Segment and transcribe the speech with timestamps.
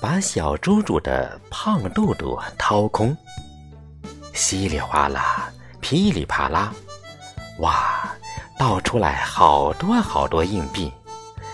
[0.00, 3.14] 把小猪猪的胖肚肚掏空，
[4.32, 6.72] 稀里哗啦，噼里啪啦，
[7.58, 8.10] 哇，
[8.58, 10.90] 倒出来好多好多硬币，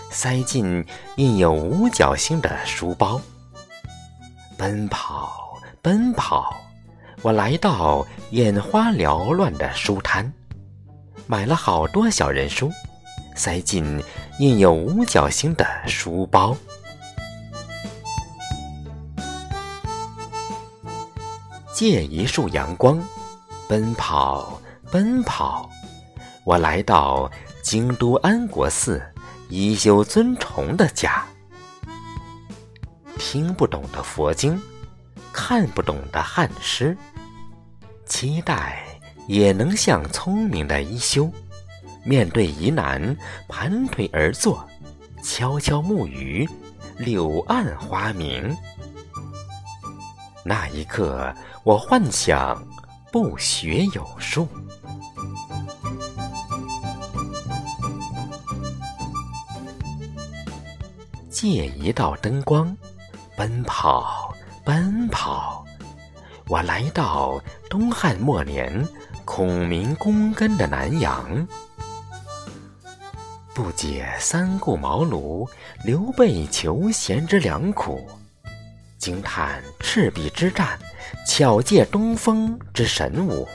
[0.09, 0.85] 塞进
[1.17, 3.19] 印有五角星的书包。
[4.57, 6.55] 奔跑，奔跑，
[7.21, 10.31] 我来到眼花缭乱的书摊，
[11.27, 12.71] 买了好多小人书，
[13.35, 14.01] 塞进
[14.39, 16.55] 印有五角星的书包。
[21.77, 22.99] 借一束阳光，
[23.67, 24.59] 奔跑，
[24.89, 25.69] 奔跑，
[26.43, 27.31] 我来到
[27.61, 28.99] 京都安国寺
[29.47, 31.23] 一休尊崇的家。
[33.19, 34.59] 听不懂的佛经，
[35.31, 36.97] 看不懂的汉诗，
[38.07, 38.83] 期待
[39.27, 41.31] 也能像聪明的一休，
[42.03, 43.15] 面对疑难
[43.47, 44.67] 盘腿而坐，
[45.21, 46.49] 悄悄木鱼，
[46.97, 48.57] 柳暗花明。
[50.49, 52.65] 那一刻，我幻想
[53.11, 54.47] 不学有术，
[61.29, 62.73] 借一道灯光，
[63.35, 65.65] 奔跑，奔跑，
[66.47, 67.37] 我来到
[67.69, 68.87] 东汉末年
[69.25, 71.45] 孔明躬耕的南阳，
[73.53, 75.45] 不解三顾茅庐
[75.83, 78.07] 刘备求贤之良苦。
[78.97, 80.77] 惊叹赤壁之战，
[81.27, 83.47] 巧借东风之神武；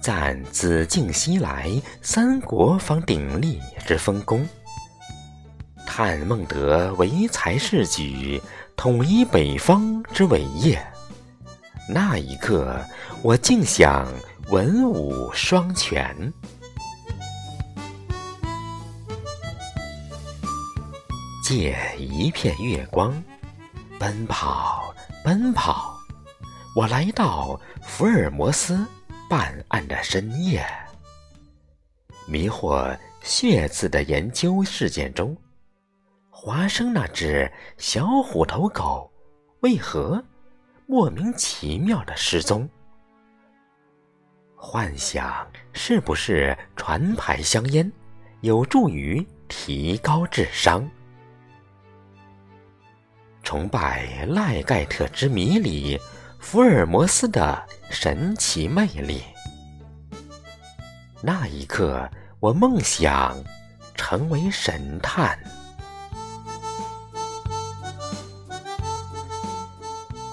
[0.00, 1.70] 赞子敬西来，
[2.02, 4.44] 三国方鼎立之丰功；
[5.86, 8.42] 叹孟德唯才是举，
[8.76, 10.84] 统一北方之伟业。
[11.88, 12.84] 那一刻，
[13.22, 14.06] 我竟想
[14.48, 16.32] 文武双全，
[21.44, 23.22] 借一片月光。
[24.02, 24.92] 奔跑，
[25.22, 25.96] 奔跑，
[26.74, 28.84] 我来到福尔摩斯
[29.30, 30.66] 办案的深夜。
[32.26, 35.36] 迷惑血字的研究事件中，
[36.30, 37.48] 华生那只
[37.78, 39.08] 小虎头狗
[39.60, 40.20] 为何
[40.88, 42.68] 莫名其妙的失踪？
[44.56, 47.88] 幻想是不是传牌香烟
[48.40, 50.90] 有助于提高智商？
[53.42, 56.00] 崇拜赖盖特之谜里
[56.38, 59.22] 福尔摩斯的神奇魅力。
[61.20, 62.08] 那一刻，
[62.40, 63.36] 我梦想
[63.94, 65.38] 成为神探。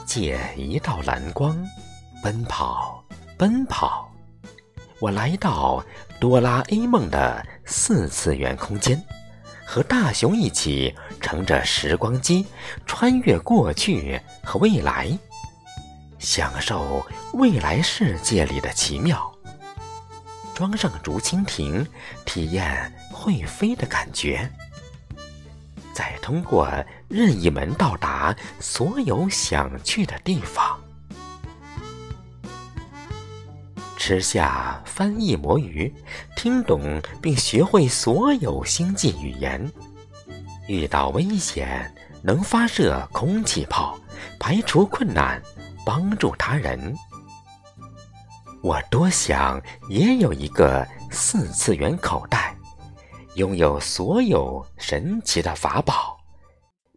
[0.05, 1.55] 借一道蓝光，
[2.23, 3.03] 奔跑，
[3.37, 4.11] 奔跑，
[4.99, 5.83] 我来到
[6.19, 8.99] 哆啦 A 梦的四次元空间。
[9.71, 12.43] 和大雄一起乘着时光机
[12.87, 15.15] 穿越过去和未来，
[16.17, 19.31] 享受未来世界里的奇妙。
[20.55, 21.85] 装上竹蜻蜓，
[22.25, 24.51] 体验会飞的感觉。
[25.93, 26.67] 再通过
[27.07, 30.79] 任意门到达所有想去的地方。
[33.99, 35.93] 吃下翻译魔芋，
[36.37, 39.69] 听懂并学会所有星际语言。
[40.67, 41.93] 遇到危险
[42.23, 43.99] 能发射空气炮，
[44.39, 45.39] 排除困难，
[45.85, 46.95] 帮助他人。
[48.63, 52.55] 我多想也有一个四次元口袋，
[53.35, 56.17] 拥有所有神奇的法宝，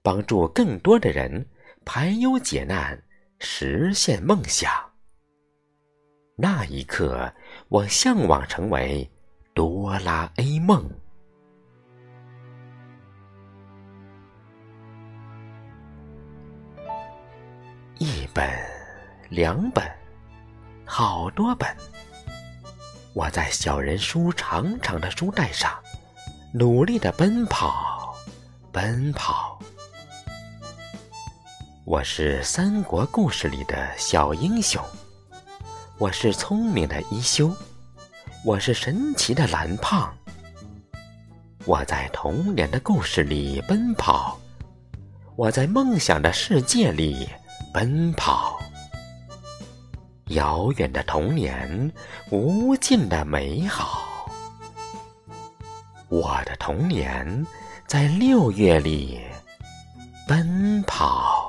[0.05, 1.45] 帮助更多的人
[1.85, 2.97] 排忧解难，
[3.41, 4.92] 实现梦想。
[6.34, 7.31] 那一刻，
[7.69, 9.09] 我向往成为
[9.55, 10.90] 哆啦 A 梦。
[17.99, 18.50] 一本，
[19.29, 19.84] 两本，
[20.87, 21.69] 好多本。
[23.14, 25.70] 我在小人书长长的书带上，
[26.55, 28.17] 努力的奔跑，
[28.73, 29.61] 奔跑。
[31.85, 34.82] 我是三国故事里的小英雄。
[36.02, 37.54] 我是聪明的一休，
[38.44, 40.12] 我是神奇的蓝胖。
[41.64, 44.37] 我在童年的故事里奔跑，
[45.37, 47.28] 我在梦想的世界里
[47.72, 48.60] 奔跑。
[50.31, 51.93] 遥远的童年，
[52.32, 54.28] 无尽的美好。
[56.08, 57.46] 我的童年
[57.87, 59.20] 在六月里
[60.26, 61.42] 奔跑。